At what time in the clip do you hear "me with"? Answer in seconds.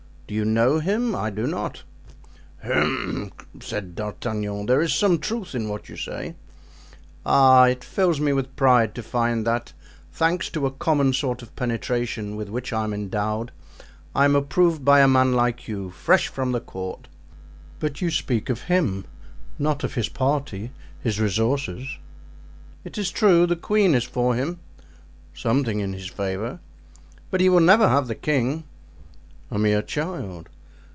8.21-8.55